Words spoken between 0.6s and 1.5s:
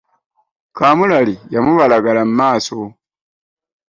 Kamulali